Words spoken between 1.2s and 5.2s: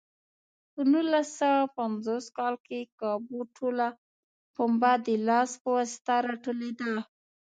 سوه پنځوس کال کې کابو ټوله پنبه د